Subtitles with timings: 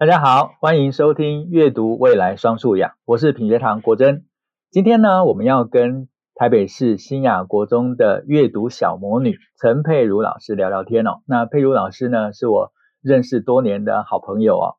[0.00, 4.26] 大家好，欢迎收听阅读未来双素养，我是品学堂国珍。
[4.70, 11.22] 今天呢，我们要跟台北市新雅国中的阅读小魔女陈佩如老师聊聊天哦。
[11.26, 12.70] 那佩如老师呢，是我
[13.02, 14.76] 认识多年的好朋友哦。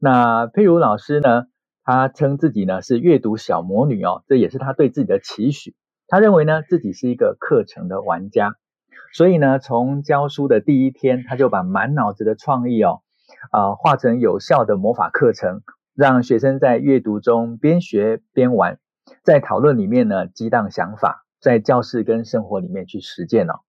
[0.00, 1.44] 那佩如老师呢，
[1.84, 5.76] 她称自己呢是阅读小魔女哦，这也是她对自己的期许。
[6.08, 8.54] 她认为呢，自己是一个课程的玩家，
[9.12, 13.02] 所以呢，从教书的第一天，她就把满脑子的创意哦。
[13.50, 15.62] 啊，化成有效的魔法课程，
[15.94, 18.78] 让学生在阅读中边学边玩，
[19.22, 23.60] 在讨论里面呢激荡想法，在教室跟生活里面去实践哦。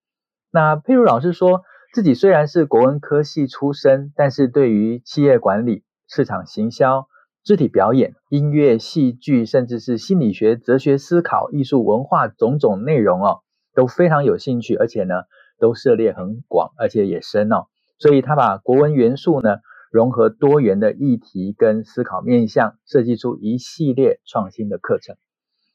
[0.52, 7.08] 那佩如老师说自己虽然是国文科系出身，但是对于企业管理、市场行销、
[7.44, 13.42] 肢体表演、音乐、戏剧，甚至是心理学、哲学思考、艺术文化种种内容哦，
[13.74, 15.16] 都非常有兴趣，而且呢
[15.60, 17.68] 都涉猎很广，而且也深哦。
[18.00, 19.58] 所以他把国文元素呢，
[19.92, 25.16] 融合多元的议题跟思考面向，设计出一系列创新的课程。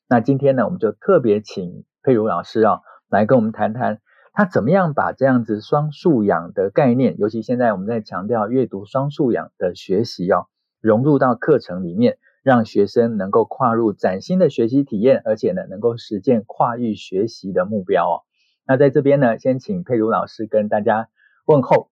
[0.08, 4.00] 那今天呢，我们就特别请佩如老师啊，来跟我们谈谈
[4.32, 10.46] 他怎么样把这样子双素养的概念，尤其现在我们在强调阅读双素养的学习哦，
[10.80, 18.14] 融入到课程里面，让学生能够跨入崭新的学习体验，而且呢，能够实践跨域学习的目标哦。
[18.66, 21.08] 那在这边呢，先请佩如老师跟大家
[21.46, 21.91] 问候。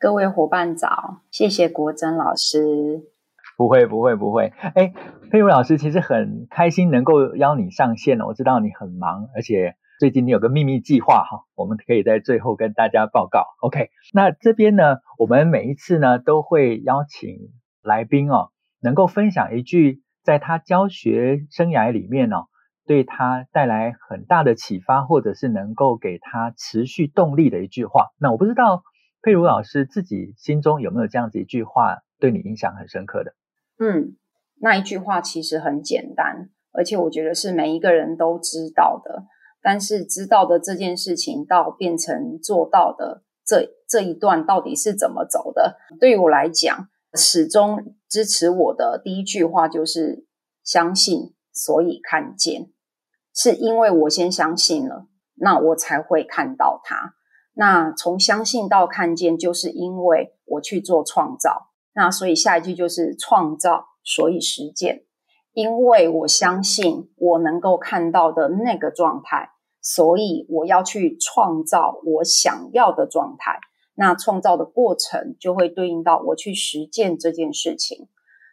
[0.00, 3.02] 各位伙伴早，谢谢国珍老师。
[3.56, 4.92] 不会不会不会，哎，
[5.28, 8.26] 佩如老师其实很开心能够邀你上线哦。
[8.28, 13.44] 我知道你很忙，而且最近你有个秘密计划哈，我们可以在最后跟大家报告。
[13.60, 17.36] OK，那这边呢，我们每一次呢都会邀请
[17.82, 22.46] 来宾哦，能够分享一句在他教学生涯里面哦，
[22.86, 28.10] 对他带来很大的启发，或者是能够给他持续动力的一句话。
[28.20, 28.84] 那我不知道。
[29.22, 33.34] 佩如老师自己心中有没有这样子一句话对你影响很深刻的？
[33.78, 34.16] 嗯，
[34.60, 39.24] 那一句话其实很简单，而且我觉得是每一个人都知道的。
[39.60, 45.76] 但是知道的这件事情到变成做到的这这一段到底是怎么走的？
[45.98, 50.26] 对于我来讲，始终支持我的第一句话就是
[50.62, 52.70] 相信，所以看见，
[53.34, 57.14] 是因为我先相信了，那我才会看到它。
[57.60, 61.70] 那从相信到看见，就是因为我去做创造。
[61.92, 65.02] 那所以下一句就是创造，所以实践。
[65.54, 69.50] 因为我相信我能够看到的那个状态，
[69.82, 73.58] 所以我要去创造我想要的状态。
[73.96, 78.06] 那创造的过程就会对应到我去实践这件事情。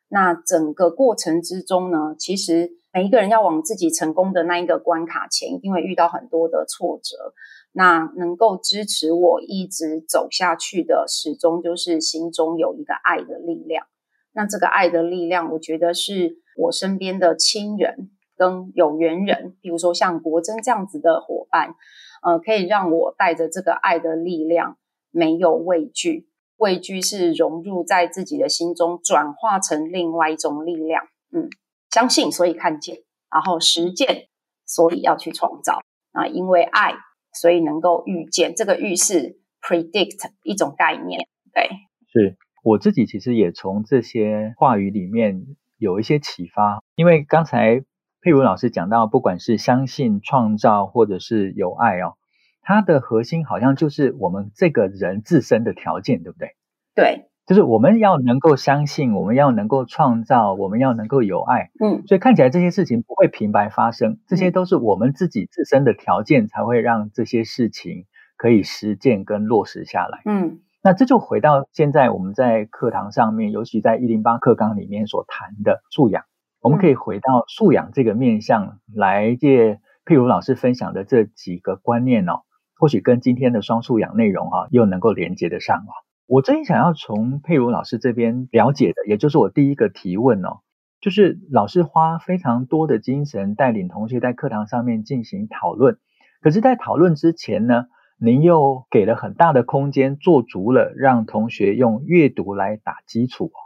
[0.07, 7.35] 那整个过程之中呢，其实每一个人要往自己成功的那一个关卡前，一定会遇到很多的挫折。
[7.77, 13.85] 那能够支持我一直走下去的，始终就是心中有一个爱的力量。
[14.31, 21.75] 那这个爱的力量，我觉得是我身边的亲人跟有缘人，比如说像国珍这样子的伙伴，
[22.23, 24.77] 呃，可以让我带着这个爱的力量，
[25.11, 26.29] 没有畏惧。
[26.55, 31.03] 畏惧是融入在自己的心中，转化成另外一种力量。
[31.33, 31.49] 嗯，
[31.91, 32.99] 相信所以看见，
[33.29, 34.29] 然后实践
[34.65, 35.81] 所以要去创造
[36.13, 36.93] 啊，因为爱。
[37.35, 41.69] 所以能够预见，这个预示 predict 一种概念，对，
[42.11, 45.45] 是我自己其实也从这些话语里面
[45.77, 47.81] 有一些启发，因为刚才
[48.21, 52.15] 佩如老师讲到，不管是相信、创造，或者是有爱哦，
[52.61, 56.55] 它的核心好像就是我们这个人自身的条件，对不对？
[56.95, 57.29] 对。
[57.45, 61.69] 就是我们要能够相信，我们要能够创造，我们要能够有爱。
[61.79, 70.21] 嗯，所以看起来这些事情不会平白发生，这些都是我们自己自身的条件，才会让这些事情可以实践跟落实下来。
[70.25, 76.23] 嗯，那这就回到现在我们在课堂上面，尤其在一零八课纲里面所谈的素养，
[76.61, 82.41] 我们可以回到素养这个面向来借譬如老师分享的这几个观念哦，
[82.75, 85.93] 或许跟今天的双素养内容啊，又能够连接得上哦。
[86.27, 90.61] 我真想要从佩如老师这边了解的，也就是我第一个提问哦，
[90.99, 95.99] 就是老师花非常多的精神带领同学在课堂上面进行讨论，
[96.41, 97.85] 可是，在讨论之前呢，
[98.19, 103.57] 您又给了很大的空间，做足了让同学用阅读来打基础哦。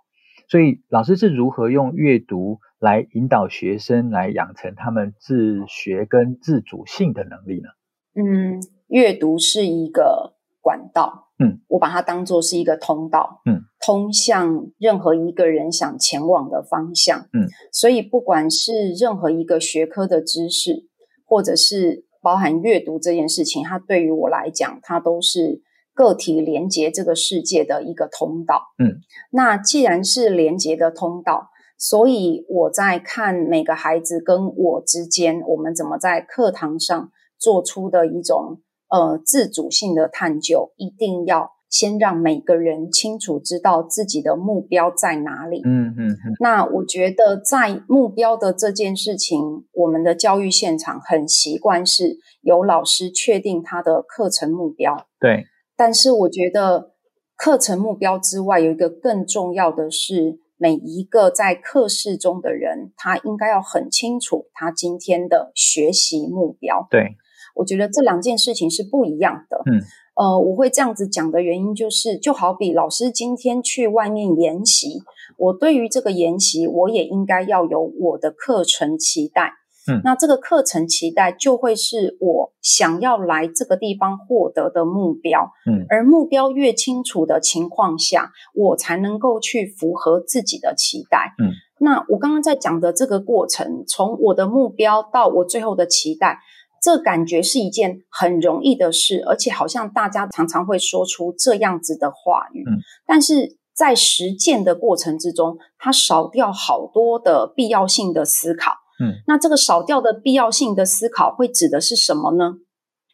[0.49, 7.69] 所以，老师是如何用阅读来引导学生来养成他们自学跟自主性的能力呢？
[8.15, 11.28] 嗯，阅读是一个管道。
[11.41, 20.87] 嗯，我把它当做是一个通道，嗯，通向任何一个人想前往的方向，嗯，所以不管是任何一个学科的知识，
[21.25, 25.61] 或者是包含阅读这件事情，它对于我来讲，它都是
[25.93, 28.61] 个体连接这个世界的一个通道。
[28.77, 28.99] 嗯，
[29.31, 38.59] 那既然是连接的通道，所以我在看每个孩子跟我之间，我们怎么在课堂上做出的一种
[38.89, 41.51] 呃自主性的探究，一定要。
[41.71, 45.61] 先让每个人清楚知道自己的目标在哪里。
[45.63, 46.33] 嗯嗯嗯。
[46.39, 55.05] 那我觉得在目标的这件事情，我们的教育现场很习惯是由老师确定他的课程目标。
[55.19, 55.45] 对。
[55.77, 56.95] 但是我觉得
[57.35, 66.87] 课程目标之外，有一个更重要的是，每一个在课室中的人，他应该要很清楚他今天的学习目标。
[66.89, 67.15] 对。
[67.59, 69.57] 我觉得这两件事情是不一样的。
[69.71, 69.83] 嗯。
[70.15, 75.01] 呃，我会这样子讲的原因就是，就好比老师今天去外面研习，
[75.37, 79.53] 我对于这个研习，我也应该要有我的课程期待。
[79.89, 85.53] 嗯，那这个课程期待就会是我想要来这个地方获得的目标。
[85.65, 91.33] 嗯，而目标越清楚的情况下，我才能够去符合自己的期待。
[91.41, 96.39] 嗯，那我刚刚在讲的这个过程，从我的目标到我最后的期待。
[96.81, 102.63] 这感觉是一件很容易的事，而且好像大家常常会说出这样子的话语。
[102.67, 108.73] 嗯，但是在实践的过程之中，它少掉好多的必要性的思考。
[109.01, 112.55] 嗯，那这个少掉的必要性的思考会指的是什么呢？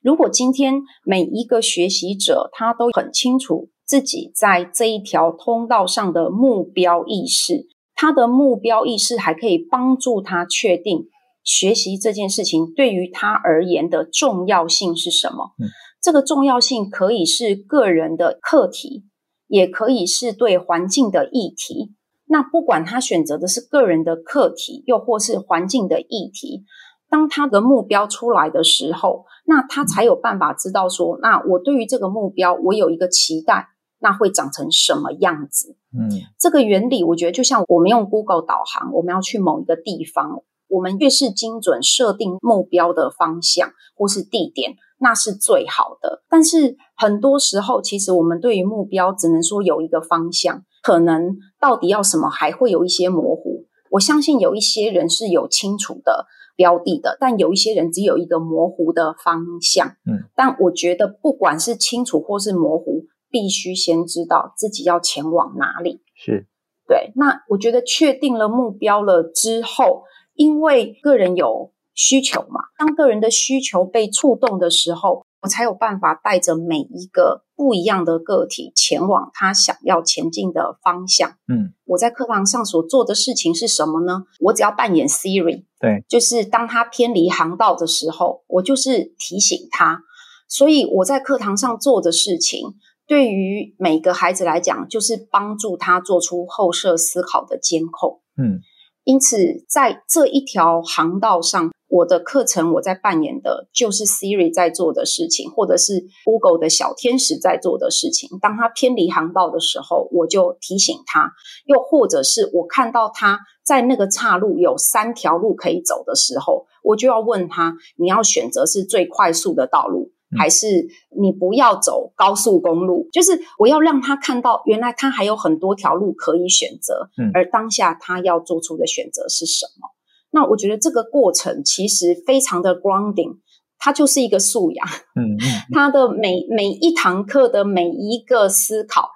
[0.02, 11.08] 如果今天每一个学习者他都很清楚自己在这一条通道上的目标意识，他的目标意识还可以帮助他确定。
[11.46, 15.54] 学习这件事情对于他而言的重要性是什么？
[15.60, 15.70] 嗯，
[16.02, 19.06] 这个重要性可以是个人的课题，
[19.48, 21.94] 也可以是对环境的议题。
[22.28, 26.66] 那不管他选择的是个人的课题，又或是环境的议题，
[27.12, 33.68] 当他的目标出来的时候，那他才有办法知道说，那我对于这个目标，我有一个期待，
[34.00, 35.78] 那会长成什么样子？
[35.96, 36.10] 嗯，
[36.40, 40.42] 这个原理我觉得就像我们用 Google 导航，我们要去某一个地方。
[40.68, 46.24] 我们越是精准设定目标的方向或是地点，那是最好的。
[46.28, 53.66] 但是很多时候，其实我们对于目标只能说有一个方向，可能到底要什么还会有一些模糊。
[53.92, 56.26] 我相信有一些人是有清楚的
[56.56, 59.88] 标的的，但有一些人只有一个模糊的方向。
[60.06, 66.02] 嗯，但我觉得不管是清楚或是模糊，必须先知道自己要前往哪里。
[66.16, 66.48] 是，
[66.88, 67.14] 对。
[67.16, 70.04] 那我觉得确定了目标了之后。
[70.36, 81.38] 因为个人有需求嘛，当个人的需求被触动的时候，我才有办法带着每一个不一样的个体前往他想要前进的方向。
[81.48, 84.24] 嗯，我在课堂上所做的事情是什么呢？
[84.42, 90.02] 我只要扮演 Siri，对，就是当他偏离航道的时候，我就是提醒他。
[90.50, 92.76] 所以我在课堂上做的事情，
[93.08, 98.20] 对于每个孩子来讲，就是帮助他做出后设思考的监控。
[98.36, 98.60] 嗯。
[99.06, 108.28] 因此，在这一条航道上，我的课程我在扮演的就是 Siri 在做的事情，或者是 Google 的小天使在做的事情。
[108.42, 111.30] 当他偏离航道的时候，我就提醒他；
[111.66, 120.12] 又或者是我看到他在那个岔路有三条路可以走的时候，我就要问他：你要选择是最快速的道路？
[120.38, 120.88] 还是
[121.22, 129.90] 你不要走高速公路，就是我要让他看到，原来他还有很多条路可以选择，嗯，而当下他要做出的选择是什么？
[130.32, 133.38] 那我觉得这个过程其实非常的 grounding，
[133.78, 139.10] 它就是一个素养，嗯嗯，他的每每一堂课的每一个思考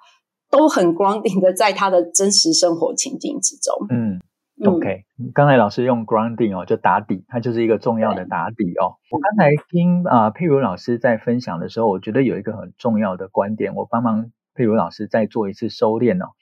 [0.50, 4.18] 都很 grounding 的在他的真实生活情境之中，嗯。
[4.62, 9.00] OK，刚才老师用 grounding 哦，就打底，它就是一个重要的打底哦。
[9.10, 16.32] 我刚才听啊、呃、佩如老师在分享的时候，我觉得有一个很重要的观点，我帮忙佩如老师再做一次收敛哦。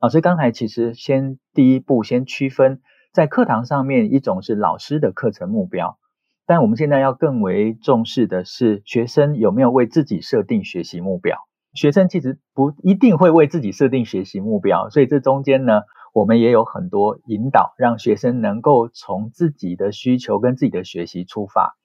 [0.00, 2.80] 老师刚才其实先第一步先区分
[3.12, 5.98] 在课堂上面，一种是老师的课程目标，
[6.46, 11.36] 但我们现在要更为重视的是学生有没有为自己设定学习目标。
[11.74, 15.82] 学生其实不一定会为自己设定学习目标，所以这中间呢。
[16.16, 21.76] 我们也有很多引导，让学生能够从自己的需求跟自己的学习出发。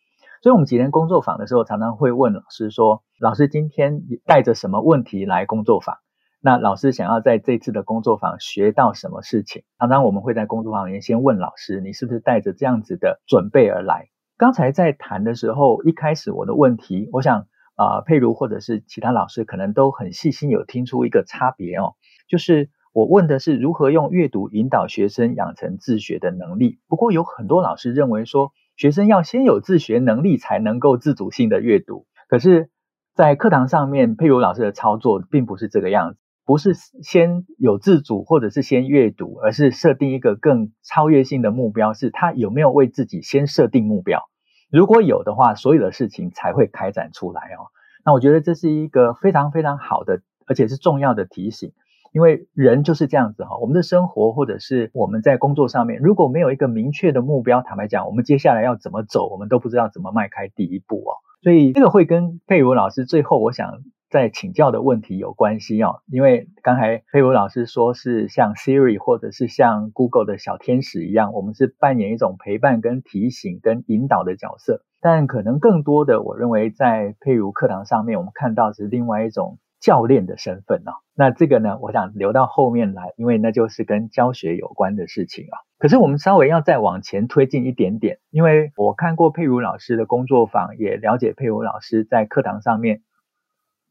[0.41, 5.97] 所以，我们几天工作坊的时候，常常会问老师说：“老师今天带着什么问题来工作坊？
[6.39, 14.07] 那老师想要在这次的工作坊学到什么事情？”常常我们会在工作坊里面先问老师：“你是不是带着这样子的准备而来？”
[14.39, 21.95] 刚才在谈的时候，一开始我的问题，我想啊、佩如或者是其他老师可能都很细心，有听出一个差别哦，
[22.29, 22.69] 就是。
[22.93, 26.79] 我问的是如何用阅读引导学生养成自学的能力。
[26.87, 32.05] 不过有很多老师认为说，学生要先有自学能力才能够自主性的阅读。
[32.27, 32.69] 可是
[33.15, 44.21] 在课堂上面，佩如老师的操作并不是这个样子，不是先有自主或者是先阅读，而是设定一个更超越性的目标，是他有没有为自己先设定目标？
[44.69, 47.71] 如果有的话，所有的事情才会开展出来哦。
[48.03, 51.71] 那我觉得这是一个非常非常好的，而且是重要的提醒。
[52.11, 61.15] 因为人就是这样子哈，我们的生活或者是我们在工作上面，如果没有一个明确的目标，坦白讲，我们接下来要怎么走，我们都不知道怎么迈开第一步哦。
[61.41, 66.01] 所以这个会跟佩如老师最后我想再请教的问题有关系哦。
[66.11, 79.57] 因为刚才佩如老师说是像 Siri 或者是像 Google 的小天使一样，我们是扮演一种陪伴跟提醒跟引导的角色，但可能更多的，我认为在佩如课堂上面，我们看到是另外一种。
[79.81, 85.57] 教练的身份哦，那这个呢，我想留到后面来，因为那就是跟教学有关的事情啊。
[85.79, 93.01] 可是我们稍微要再往前推进一点点，因为我看过佩如老师的工作坊，也了解佩如老师在课堂上面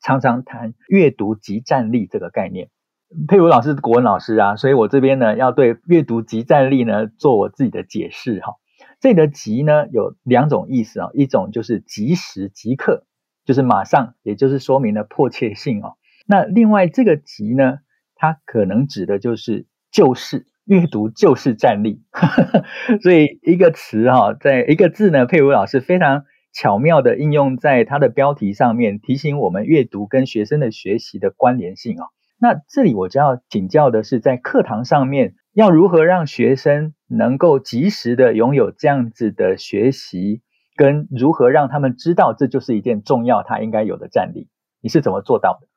[0.00, 2.68] 常常谈阅读即战力这个概念。
[3.26, 8.54] 佩如老师是国文老师啊，所以我这边呢要对阅读即战力呢做我自己的解释哈。
[9.00, 13.04] 这里的即呢有两种意思啊，一种就是即时即刻。
[13.44, 15.94] 就是马上，也就是说明了迫切性哦。
[16.26, 17.78] 那另外这个“急”呢，
[18.14, 22.02] 它可能指的就是就是阅读就是战力。
[23.02, 32.04] 所以一个词哈，在一个字呢，佩如老师非常巧妙的应用在它的标题上面，提醒我们阅读跟学生的学习的关联性哦。
[32.38, 40.42] 那这里我就要请教的是，在课堂上面要如何让学生能够及时的拥有这样子的学习。
[40.80, 44.48] 跟如何让他们知道这就是一件重要他应该有的战力，
[44.80, 45.68] 你是怎么做到的？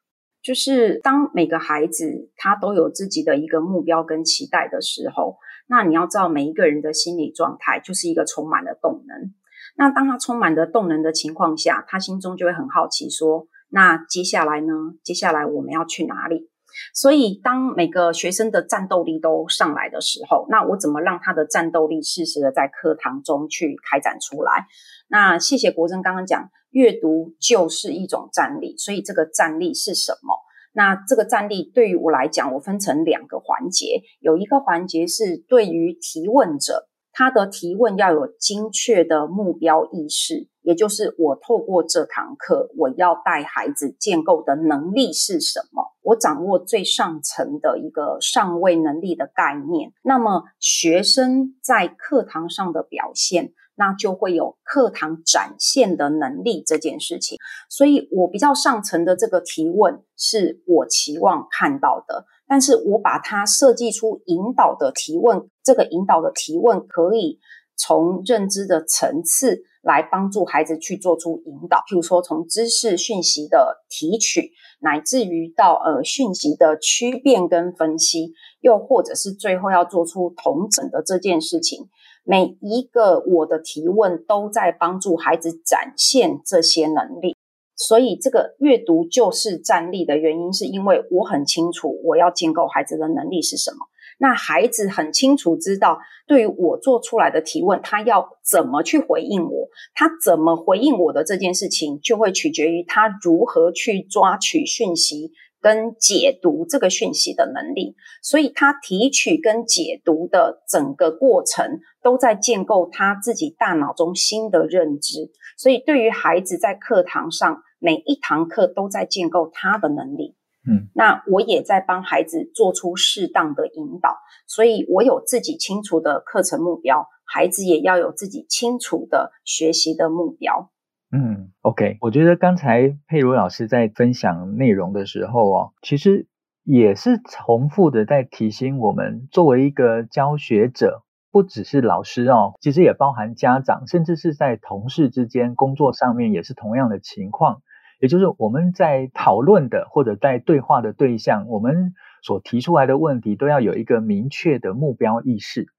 [0.42, 5.36] 就是当每个孩子他都有自己的一个目标跟期待的时候，
[5.68, 9.34] 那你要知道每一个人的心理状态就是一个充满了动能。
[9.76, 14.74] 那当他充满了动能的情况下，他心中就会很好奇说：那接下来呢？
[15.04, 16.50] 接下来我们要去哪里？
[16.94, 24.66] 所以，当每个学生的战斗力都上来的时候，那我怎么让他的战斗力适时的在课堂中去开展出来？
[25.08, 30.36] 那谢谢国珍刚刚讲，阅读就是一种战力，所以这个战力是什么？
[30.74, 36.90] 那这个战力对于我来讲，我分成两个环节，有一个环节是对于提问者。
[37.14, 45.94] 他的提问要有精确的目标意识，也就是我透过这堂课，我要带孩子建构的能力是什么？
[46.02, 49.94] 我掌握最上层的一个上位能力的概念。
[50.02, 57.38] 那么学生在课堂上的表现，那就会有课堂展现的能力这件事情。
[57.70, 62.26] 所以我比较上层的这个提问，是我期望看到的。
[62.54, 67.40] 但是我把它设计出引导的提问，这个引导的提问可以
[67.76, 81.90] 从认知的层次来帮助孩子去做出引导，譬如说从知识讯息的提取，乃至于到呃讯息的区辨跟分析，又或者是最后要做出统整的这件事情，
[82.24, 87.36] 每一个我的提问都在帮助孩子展现这些能力。
[87.76, 93.78] 所以，这个阅读就是站立的原因，是因为我很清楚我要建构孩子的能力是什么。
[94.20, 105.32] 那孩子很清楚知道，对于我做出来的提问，他要怎么去回应我，他怎么回应我的这件事情，就会取决于他如何去抓取讯息
[105.64, 107.96] 跟解读这个讯息的能力。
[108.22, 115.32] 所以，他提取跟解读的整个过程，都在建构他自己大脑中新的认知。
[115.58, 120.36] 所以，对于孩子在课堂上，每一堂课都在建构他的能力。
[120.66, 124.18] 嗯，那我也在帮孩子做出适当的引导。
[124.48, 130.70] 所以我有自己清楚的课程目标，孩子也要有自己清楚的学习的目标。
[131.16, 136.26] 嗯，OK，我觉得刚才佩如老师在分享内容的时候哦，其实
[136.64, 141.04] 也是重复的在提醒我们，作为一个教学者。
[141.32, 147.64] 不只是老师哦，其实也包含家长，甚至是在同事之间工作上面也是同样的情况。
[148.00, 155.70] 也就是我们在讨论的或者在对话的对象，我们所提出来的问题都要有一个明确的目标意识。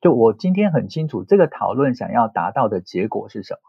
[0.00, 3.60] 就我今天很清楚，这个讨论想要达到的结果是什么，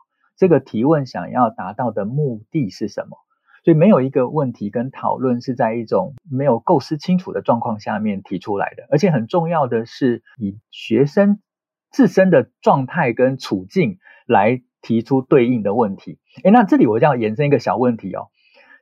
[0.43, 3.15] 这个提问想要达到的目的是什么。
[3.63, 11.39] 所以没有一个问题跟讨论是在一种没有构思清楚的状况下面提出来的，而且很重要的是以学生
[11.89, 16.19] 自身的状态跟处境来提出对应的问题。
[16.43, 18.27] 诶，那这里我就要延伸一个小问题哦，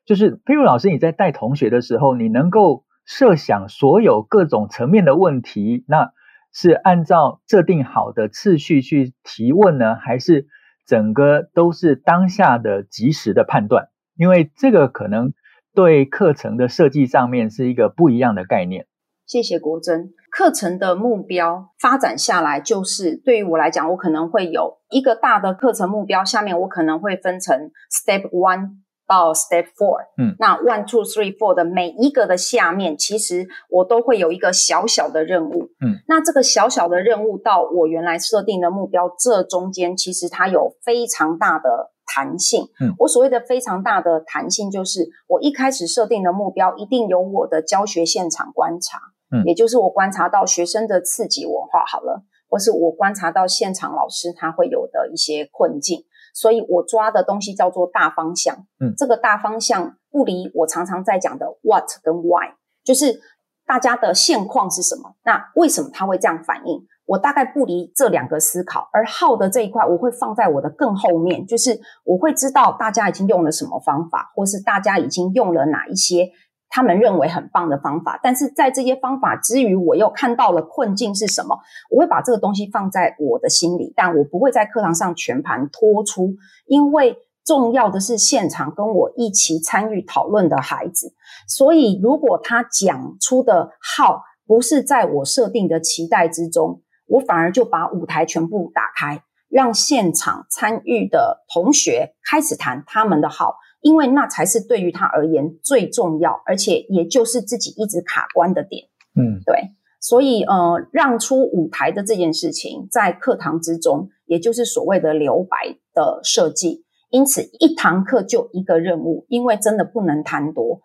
[0.03, 6.12] 就是佩如老师你在带同学的时候，你能够设想所有各种层面的问题，那
[6.51, 10.48] 是按照设定好的次序去提问呢，还是
[10.91, 13.88] 整个都是当下的及时的判断？
[14.17, 15.31] 因为这个可能
[15.74, 18.88] 对课程的设计上面是一个不一样的概念。
[19.25, 20.10] 谢谢国珍。
[20.29, 28.80] 课程的目标发展下来，就是对于我来讲，我可能会有一个大的课程目标，下面我可能会分成 Step One
[29.12, 30.00] 到 Step Four。
[30.18, 35.72] 嗯，那 One、Two、Three、Four 的每一个的下面，其实我都会有一个小小的任务。
[35.84, 42.63] 嗯，那这个小小的任务到我原来设定的目标，这中间其实它有非常大的弹性。
[42.80, 48.98] 嗯，我所谓的非常大的弹性，就是我一开始设定的目标，一定有我的教学现场观察。
[49.34, 58.55] 嗯，也就是我观察到学生的刺激文化好了，或是我观察到现场老师他会有的一些困境，所以我抓的东西叫做大方向。
[58.79, 63.21] 嗯，这个大方向不离我常常在讲的 what 跟 why，就是
[63.65, 66.81] 大家的现况是什么，那为什么他会这样反应？
[67.05, 76.29] 我大概不离这两个思考，而 how 的这一块我会放在我的更后面，就是我会知道大家已经用了什么方法，或是大家已经用了哪一些。
[76.71, 81.59] 他们认为很棒的方法，但是在这些方法之余，我又看到了困境是什么？
[81.91, 86.33] 我会把这个东西放在我的心里，但我不会在课堂上全盘托出，
[86.65, 91.13] 因为重要的是现场跟我一起参与讨论的孩子。
[91.45, 103.57] 所以，如果他讲出的号不是在我设定的期待之中，我反而就把舞台全部打开，让现场参与的同学开始谈他们的号。
[103.81, 108.88] 因为那才是对于他而言最重要，而且也就是自己一直卡关的点。
[109.15, 115.57] 嗯，对，所以呃，让出舞台的这件事情，在课堂之中，也就是所谓的留白
[115.93, 116.85] 的设计。
[117.09, 120.79] 因此，一堂课就一个任务，因为真的不能贪多，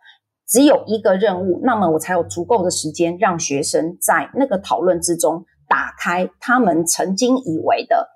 [0.48, 8.15] 只有一个任务，那么我才有足够的时间让学生在那个讨论之中打开他们曾经以为的。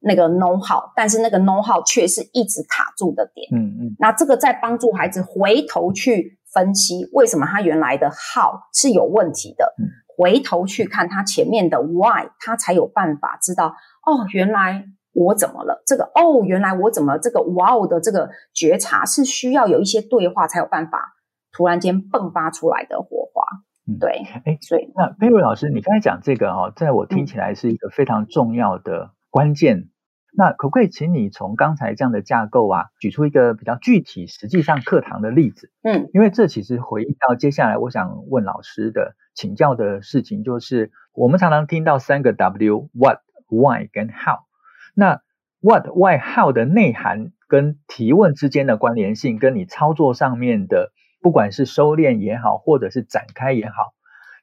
[0.00, 3.48] 那个 know how，但是那个 know how 却是一直卡住的点。
[3.52, 13.74] 嗯嗯，那这个在帮助孩子回头去分析为什么他原来的 how 是有问题的，嗯、回头去看他前面的 why，他才有办法知道
[14.06, 15.82] 哦，原来我怎么了？
[15.84, 21.16] 这个哦，原来我怎么这个 wow 的这个觉察是需要有一些对话才有办法
[21.50, 23.42] 突然间迸发出来的火花。
[23.90, 29.10] 嗯、对，哎，所以那佩瑞老师，你刚才讲这个哦，在我听起来是一个非常重要的。
[29.30, 29.88] 关键，
[30.36, 35.70] 那可不可以请你从刚才这样的架构啊，举出一个比较具体、实际上课堂的例子？
[35.82, 44.44] 嗯，因为这其实回应到接下来我想问老师的请教的事情，就是我们常常听到三个 W：What、Why 跟 How。
[44.94, 45.22] 那
[45.60, 53.92] What、Why、How 的内涵跟提问之间的关联性，跟你操作上面的，不管是收敛也好，或者是展开也好，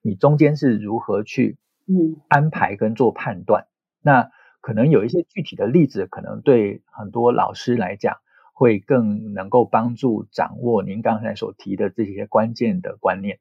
[0.03, 3.63] 你中间是如何去嗯安排跟做判断？
[3.63, 3.67] 嗯、
[4.01, 4.31] 那
[4.65, 8.17] 可能有一些具体的例子，可能对很多老师来讲，
[8.51, 13.37] 会更能够帮助掌握您刚才所提的这些关键的观念。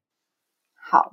[0.74, 1.12] 好，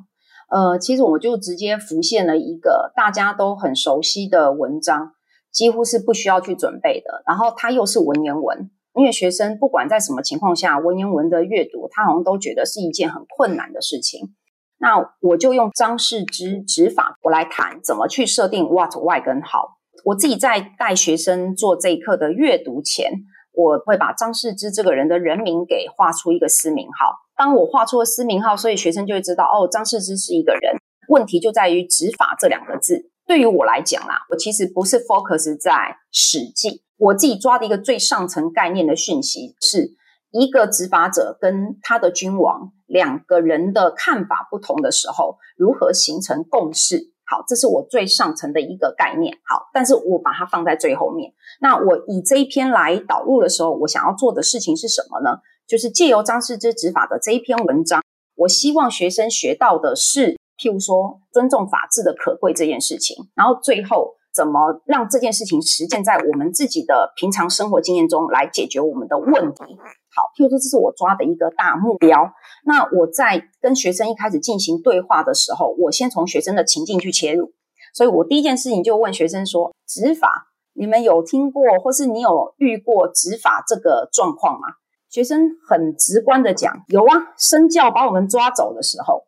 [0.50, 5.14] 呃，其实我就直接浮现了一个大家都很熟悉的文章，
[5.50, 7.24] 几乎是不需要去准备的。
[7.26, 14.36] 然后它又是文言文，因为学生不管在什么情况下，文言文的阅读，他好像都觉得是一件很困难的事情。
[14.78, 19.70] 那我就用张世之指法，我来谈怎么去设定 what、why 跟 how。
[20.04, 23.12] 我自己在带学生做这一课的阅读前，
[23.54, 27.14] 我会把张世之这个人的人名给画出一个私名号。
[27.36, 30.76] 当我画出了私名号，所以学生就会知道哦，张世之是一个人。
[31.08, 33.10] 问题就在于“执法”这两个字。
[33.26, 35.72] 对于我来讲啦，我其实不是 focus 在
[36.12, 39.96] 《史记》，我自己抓的一个最上层概念的讯息，是
[40.32, 47.11] 一个执法者跟他的君王两个人的看法不同的时候，如何形成共识。
[47.32, 49.38] 好，这是我最上层的一个概念。
[49.46, 51.32] 好，但是我把它放在最后面。
[51.62, 55.38] 那我以这一篇来导入的时候，我想要做的事情是什么呢？
[55.66, 58.04] 就是借由张世之执法的这一篇文章，
[58.36, 63.16] 我希望学生学到的是，譬如说尊重法治的可贵这件事情。
[63.34, 69.78] 然后最后，怎么让这件事情实践在我们自己的平常生活经验中来解决我们的问题。
[70.14, 72.34] 好，譬如说，这是我抓的一个大目标。
[72.66, 77.54] 那我在跟学生一开始进行对话的时候，我先从学生的情境去切入。
[77.94, 84.68] 所以我第一件事情就问学生说：“执法，你们有听过，或是你有遇过执法这个状况吗？”
[85.10, 89.24] 学生很直观的讲：“有啊，身教把我们抓走的时候。”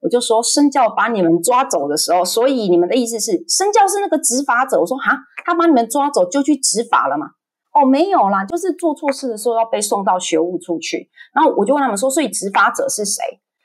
[0.00, 7.26] 我就说：“身教把你们抓走的时候，所以你们的意思是，身教是那个执法者？”我说：“哈，他把你们抓走就去执法了吗？”
[7.72, 11.08] 哦，没有啦，就是做错事的时候要被送到学务处去。
[11.32, 13.22] 然后我就问他们说：“所以执法者是谁？”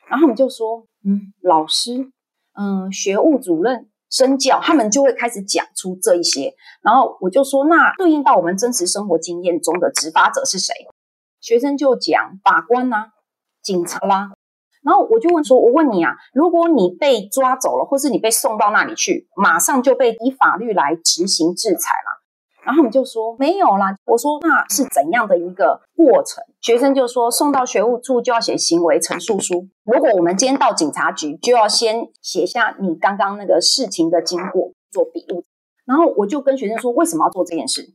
[0.08, 2.12] 然后他们就说：“嗯，老师，
[2.60, 6.54] 嗯，学务主任、身教。”他们就会开始讲出这一些。
[6.84, 10.74] 然后我就说：“那对应到我们真实生活经验中的执法者是谁？”
[11.39, 13.08] 学生就讲法官呐、
[13.63, 14.32] 警察啦。
[14.84, 22.22] 然后我就问说：“我问你啊，如果你被抓走了，或是你被送到那里去，马上就被以法律来执行制裁了？”
[22.65, 29.67] 然后他们就说：“没有啦。”我说：“那是怎样的一个过程？”学生就说：“送到学务处就要写行为陈述书。
[29.84, 35.43] 如果我们今天到警察局，就要先写下你刚刚那个事情的经过，做笔录。”
[35.86, 37.93] 然后我就跟学生说：“为什么要做这件事？”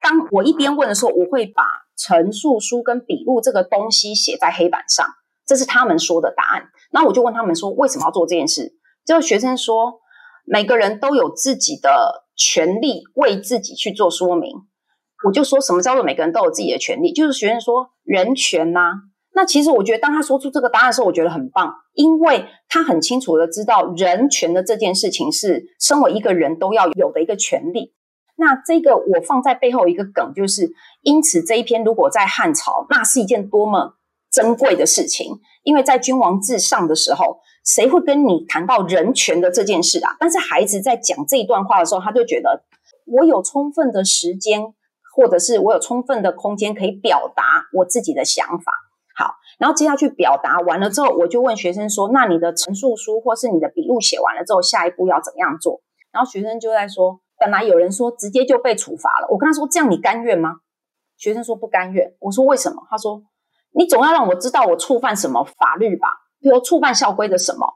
[0.00, 1.64] 当我一边问的时候，我会把
[1.96, 5.06] 陈述书跟笔录这个东西写在黑板上。
[5.46, 8.74] 这是他们说的答案，那我就问他们说，为什么要做这件事？
[9.04, 9.99] 就学生说，
[10.52, 14.50] 每个人都有自己的权利，为自己去做说明。
[15.24, 17.12] 我就说什么叫做每个人都有自己的权利？
[17.12, 18.94] 就是学生说人权呐、
[19.32, 27.94] 那其实我觉得，当他说出这个答案的时候，我觉得很棒，因为他很清楚的知道人权的这件事情是身为一个人都要有的一个权利。
[28.34, 33.94] 那这个我放在背后一个梗，就是因此这一篇如果在汉朝，那是一件多么。
[34.32, 40.16] 珍贵的事情，因为在君王至上的时候，谁会跟你谈到人权的这件事啊？
[40.18, 42.64] 但是孩子在讲这一段话的时候，他就觉得
[43.06, 44.74] 我有充分的时间，
[45.14, 47.42] 或者是我有充分的空间可以表达
[47.74, 48.72] 我自己的想法。
[49.14, 60.56] 好，然后接下去表达完了之后，我就问学生说：“那你的陈述书或是你的笔录写完了之后，下一步要怎么样做？”然后学生就在说：“本来有人说直接就被处罚了，我跟他说这样你甘愿吗？”
[61.18, 62.14] 学生说不甘愿。
[62.20, 62.82] 我说为什么？
[62.88, 63.22] 他说。
[63.72, 66.08] 你总要让我知道我触犯什么法律吧？
[66.40, 67.66] 比如触犯校规的什么，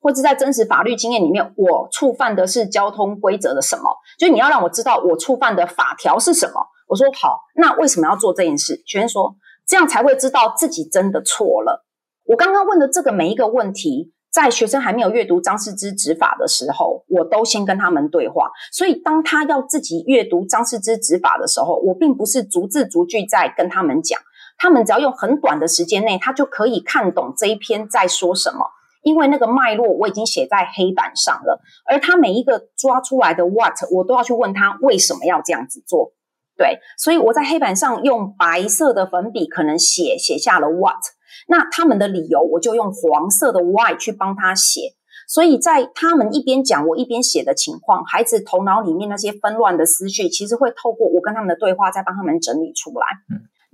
[0.00, 3.82] 或者在真实法律经验里面，我触犯的是交通规则的什么？
[4.18, 6.54] 就是你要让我知道我触犯的法条是什么。
[6.88, 8.82] 我说好，那为什么要做这件事？
[8.86, 9.34] 学生说
[9.66, 11.84] 这样才会知道自己真的错了。
[12.24, 18.50] 我刚刚问的这个每一个问题，在学生还没有阅读张释之执法的时候，我都先跟他们对话。
[18.72, 24.20] 所以当他要自己阅读张释之执法的时候，我并不是逐字逐句在跟他们讲。
[24.62, 28.64] 他们只要用很短的时间内，他就可以看懂这一篇在说什么，
[29.02, 31.60] 因为那个脉络我已经写在黑板上了。
[31.84, 36.12] 而他每一个抓出来的 what，我都要去问他为什么要这样子做。
[36.56, 41.02] 对，所以我在黑板上用白色的粉笔可能写写下了 what，
[41.48, 44.94] 那他们的理由我就用黄色的 why 去帮他写。
[45.26, 53.06] 所以在他们一边讲我一边写的情况，孩子头脑里面那些纷乱的思绪，其实会透过我跟他们的对话，再帮他们整理出来。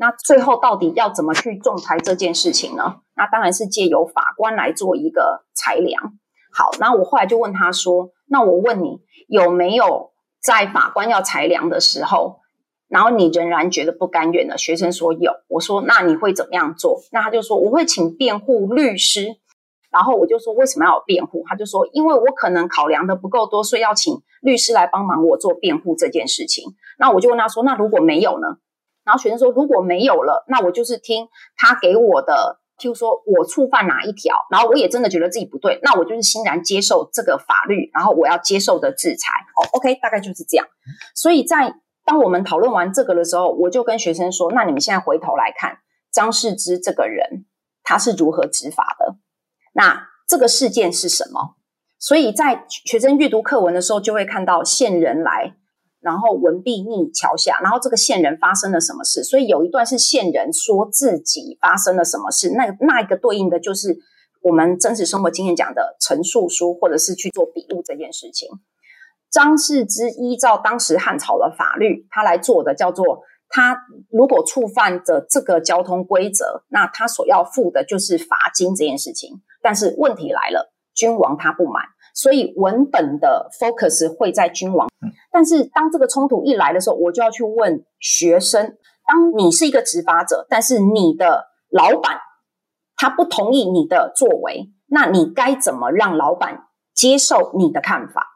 [0.00, 3.00] 那最后到底要怎么去仲裁这件事情呢？
[3.16, 6.12] 那当然是借由法官来做一个裁量。
[6.54, 12.38] 好，那我后来就问他说：“那我问你，有没有在法官要裁量的时候，
[12.86, 15.32] 然后你仍然觉得不甘愿的？”学生说有。
[15.48, 19.26] 我说：“那你会怎么样做？”那他就说：“我会请辩护律师。”
[19.90, 26.64] 然后我就说：“为什么要有辩护？”他就说：“因为我可能考量的不够多，所以要请律师来帮忙我做辩护这件事情。”
[27.00, 28.58] 那我就问他说：“那如果没有呢？”
[29.08, 39.32] 然后学生说：“如果没有了，那我就是听他给我的，譬如说我触犯哪一条，然后我也真的觉得自己不对，那我就是欣然接受这个法律，然后我要接受的制裁。
[39.56, 40.66] 哦，OK，大概就是这样。
[41.14, 41.72] 所以在
[42.04, 45.78] 当我们讨论完这个的时候，我就跟学生说：那你们现在回头来看
[46.12, 47.46] 张释之这个人，
[47.82, 49.16] 他是如何执法的？
[49.72, 51.56] 那这个事件是什么？
[51.98, 55.54] 所以在学生阅读课文的时候，就会看到线人来。”
[56.00, 59.24] 然后文壁逆桥下，然后这个线人发生了什么事？
[59.24, 63.98] 所以有一段是线人说自己发生了什么事，那那一个对应的就是
[64.42, 68.48] 我们真实生活经验讲的陈述书，或者是去做笔录这件事情。
[69.30, 73.76] 张释之依照当时汉朝的法律，他来做的叫做他
[74.10, 79.42] 如果触犯的这个交通规则，那他所要付的就是罚金这件事情。
[79.60, 81.84] 但是问题来了，君王他不满。
[82.18, 84.88] 所以文本的 focus 会在君王，
[85.30, 88.76] 但是当这个冲突一来的时候，我就要去问学生：
[89.06, 92.18] 当你是一个执法者，但是你的老板
[92.96, 98.26] 他不同意你的作为，那你该怎么让老板接受你的看法？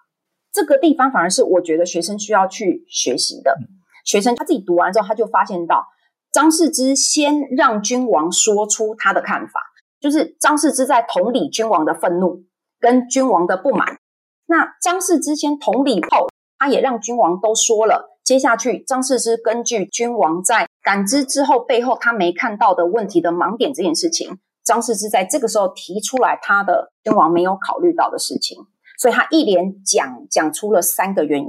[0.52, 3.56] 这个地方反而是我觉得学生需要去学习的。
[4.04, 5.84] 学生他自己读完之后，他就发现到
[6.32, 9.60] 张世之先让君王说出他的看法，
[10.00, 12.44] 就是张世之在同理君王的愤怒。
[12.82, 14.00] 跟君王的不满，
[14.46, 18.18] 那张氏之先同理后，他也让君王都说了。
[18.24, 28.58] 接下去，张氏之根据君王在感知之后背后他没看到的问题的盲点这件事情，张氏之在这个时候提出来他的君王没有考虑到的事情，
[28.98, 31.48] 所以他一连讲讲出了三个原因，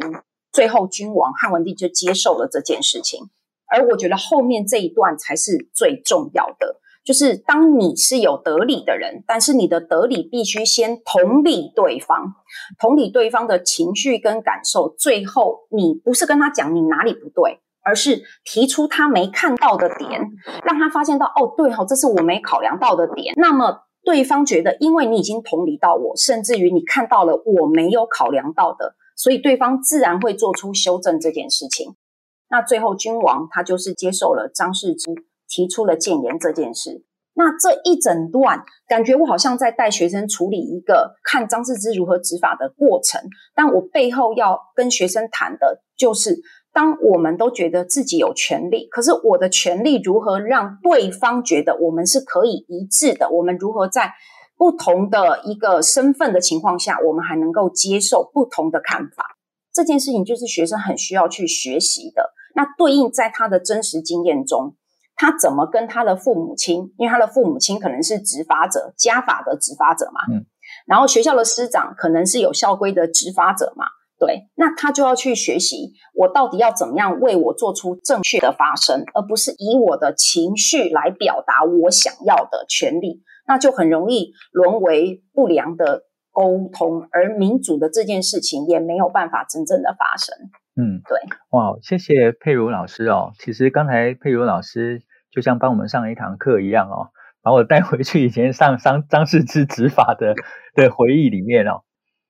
[0.51, 3.31] 最后君王汉文帝就接受了这件事情。
[3.65, 6.79] 而我觉得后面这一段才是最重要的。
[7.03, 12.33] 就是当你是有得理的人，但是你的得理必须先同理对方，
[12.79, 20.21] 同理对方的情绪跟感受，最后你不是跟他讲你哪里不对，而是提出他没看到的点，
[20.63, 23.33] 让他发现到哦，对哦，这是我没考量到的点。
[23.35, 31.95] 那么对方觉得，因为你已经同理到我，甚至于你看到了我没有考量到的，所以对方自然会做出修正这件事情。
[32.49, 35.11] 那最后君王他就是接受了张世之
[35.53, 37.03] 提出了谏言这件事。
[37.35, 43.21] 那这一整段感觉我好像在带学生处理一个看张世之如何执法的过程，
[43.55, 46.41] 但我背后要跟学生谈的就是。
[46.75, 53.29] 当我们都觉得自己有权利，可是我的权利如何让对方觉得我们是可以一致的？
[53.29, 54.11] 我们如何在
[54.57, 59.37] 不同的一个身份的情况下，我们还能够接受不同的看法？
[59.71, 62.33] 这件事情就是学生很需要去学习的。
[62.55, 64.75] 那对应在他的真实经验中，
[65.15, 66.93] 他怎么跟他的父母亲？
[66.97, 70.21] 因为他的父母亲可能是执法者，家法的执法者嘛。
[70.33, 70.45] 嗯。
[70.87, 73.85] 然后学校的师长可能是有校规的执法者嘛。
[74.19, 90.33] 对，那他就要去学习，我到底要怎么样为我做出正确的发声，而不是以我的情绪来表达我想要的权利，那就很容易沦为不良的沟通，而民主的这件事情也没有办法真正的发生。
[90.75, 91.17] 嗯，对，
[91.51, 93.33] 哇，谢谢佩如老师哦。
[93.37, 97.09] 其实刚才佩如老师就像帮我们上了一堂课一样哦，
[97.43, 100.33] 把我带回去以前上张张世之执法的
[100.73, 101.83] 的回忆里面哦。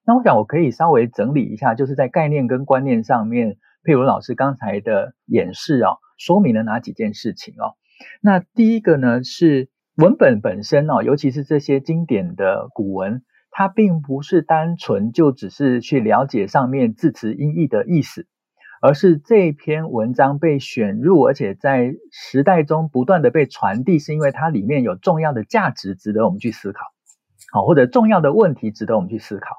[0.06, 7.76] 那我想我可以稍微整理一下，就是在概念跟观念上面，佩如老师刚才的演示哦，说明了哪几件事情哦。
[8.22, 18.28] 那第一个呢是文本本身哦，尤其是这些经典的古文，它并不是单纯就只是去了解上面字词音译的意思，
[18.84, 26.82] 而是这篇文章被选入，而且在时代中不断的被传递，是因为它里面有重要的价值值得我们去思考，
[27.54, 29.56] 好，或者重要的问题值得我们去思考。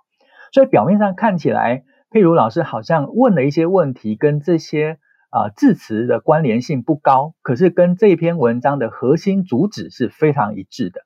[0.53, 4.99] 所以表面上看起来，佩如老师好像问了一些问题，跟这些
[5.31, 11.01] 啊、字词的关联性不高，可是跟这篇文章的核心主旨是非常一致的。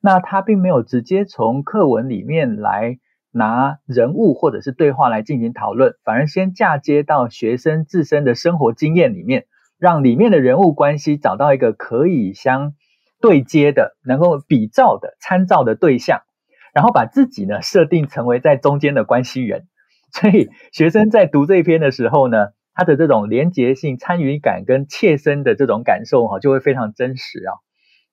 [0.00, 3.00] 那他并没有直接从课文里面来
[3.38, 9.46] 拿人物或者是对话来进行讨论，反而先嫁接到学生自身的生活经验里面，
[9.78, 12.74] 让里面的人物关系找到一个可以相
[13.22, 16.20] 对接的、能够比照的、参照的对象。
[16.74, 19.66] 然后把自己呢设定成为在中间的关系人，
[20.12, 27.56] 所以学生在读这一篇的时候呢，他的这种连结性、参与感跟切身的这种感受哈，就会非常真实啊。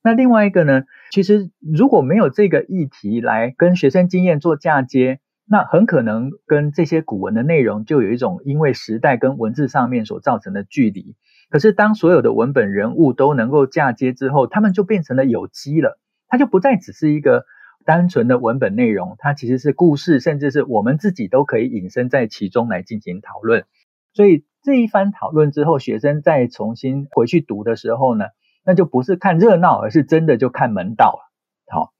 [0.05, 11.15] 那另外一个呢，其实如果没有这个议题来跟学生经验做嫁接，那很可能跟这些古文的内容就有一种因为时代跟文字上面所造成的距离。
[11.49, 17.43] 可是当所有的文本人物都能够嫁接之后，他们就变成了有机了，它就不再只是一个。
[17.87, 23.65] 单纯的文本内容，它其实是故事，甚至是我们自己都可以引申在其中来进行讨论。
[24.11, 28.25] 所以这一番讨论之后，学生再重新回去读的时候呢，
[28.65, 31.31] 那就不是看热闹，而是真的就看门道了。
[31.71, 31.93] 好，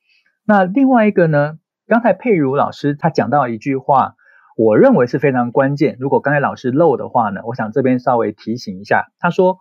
[0.46, 4.16] 那另外一个呢，刚才佩如老师他讲到一句话，
[4.58, 5.98] 我认为是非常关键。
[6.00, 9.06] 如果刚才老师漏的话呢，我想这边稍微提醒一下。
[9.20, 9.60] 他说，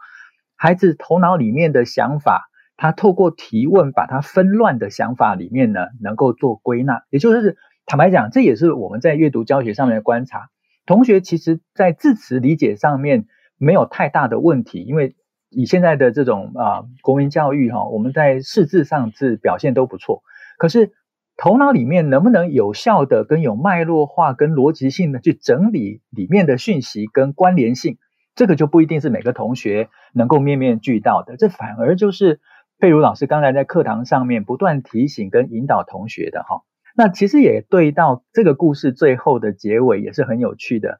[0.57, 2.51] 孩子头脑里面的想法。
[2.77, 7.05] 他透过提问，把他纷乱的想法里面呢，能够做归纳。
[7.09, 10.49] 也就是坦白讲，这也是我们在阅读教学上面的观察。
[10.85, 13.27] 同学其实，在字词理解上面
[13.59, 15.15] 没有太大的问题，因为
[15.55, 20.23] 以现在的这种啊、国民教育哈，我们在识字上是表现都不错。
[20.59, 20.93] 可是
[21.37, 27.99] 头脑里面能不能有效的跟有脉络化、跟逻辑性的去整理里面的讯息跟关联性，
[28.35, 31.37] 这个就不一定是每个同学能够面面俱到的。
[31.37, 32.41] 这反而就是。
[32.81, 36.63] 佩如老师刚才在课堂上面不断提醒跟引导同学的哈，
[36.97, 40.99] 那其实也对到这个故事最后的结尾也是很有趣的。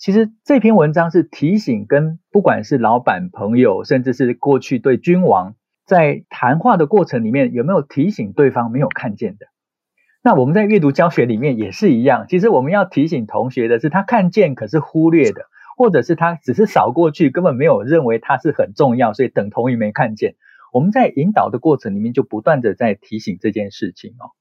[0.00, 9.48] 其实这篇文章是提醒跟不管是老板、朋友，甚至是过去对君王，在谈话的过程里面有没有提醒对方没有看见的？
[10.22, 15.42] 那我们在阅读教学里面也是一样，其实我们要提醒同学的是他看见可是忽略的，
[15.76, 20.34] 或者是他只是扫过去，根本没有认为它是很重要，所以等同于没看见。
[20.72, 24.32] 我们在引导的过程里面，就不断的在提醒这件事情哦。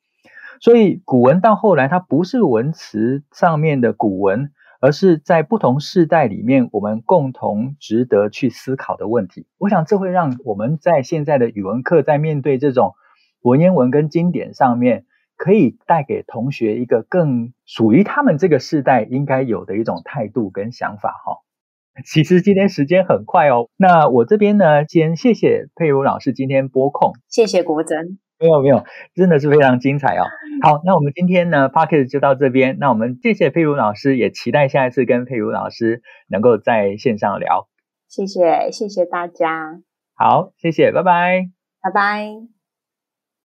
[0.61, 9.45] 所以古文到后来，它不是文词上面的古文，而是在不同世代里面，我们共同值得去思考的问题。
[9.57, 12.95] 我想这会让我们在现在的语文课，在面对这种
[13.41, 21.39] 文言文跟经典上面，可以带给同学一个更属于他们这个世代应该有的一种态度跟想法哈。
[22.05, 28.83] 其实今天时间很快哦，那我这边呢，先谢谢佩如老师今天播控，谢谢国珍，没有没有，
[29.15, 30.23] 真的是非常精彩哦。
[30.61, 37.67] 好，那我们今天呢 p a c k e t 就到这边，那我们谢谢佩如老师，也期待下一次跟佩如老师能够在线上聊。
[38.07, 39.81] 谢谢，谢谢大家。
[40.15, 41.49] 好，谢谢，拜拜，
[41.81, 42.58] 拜拜。